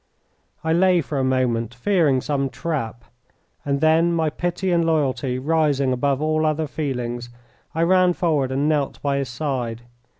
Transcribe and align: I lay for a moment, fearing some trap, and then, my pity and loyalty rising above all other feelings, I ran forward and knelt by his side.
I 0.63 0.73
lay 0.73 0.99
for 1.01 1.19
a 1.19 1.23
moment, 1.23 1.75
fearing 1.75 2.21
some 2.21 2.49
trap, 2.49 3.05
and 3.63 3.81
then, 3.81 4.13
my 4.13 4.31
pity 4.31 4.71
and 4.71 4.83
loyalty 4.83 5.37
rising 5.37 5.93
above 5.93 6.23
all 6.23 6.43
other 6.43 6.65
feelings, 6.65 7.29
I 7.75 7.83
ran 7.83 8.13
forward 8.13 8.51
and 8.51 8.67
knelt 8.67 8.99
by 9.03 9.17
his 9.19 9.29
side. 9.29 9.83